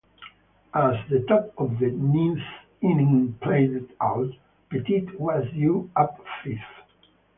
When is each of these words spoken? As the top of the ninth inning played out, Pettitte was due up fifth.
As 0.73 0.95
the 1.11 1.23
top 1.27 1.53
of 1.59 1.77
the 1.77 1.91
ninth 1.91 2.41
inning 2.81 3.37
played 3.39 3.87
out, 4.01 4.31
Pettitte 4.71 5.13
was 5.19 5.47
due 5.53 5.91
up 5.95 6.19
fifth. 6.43 6.57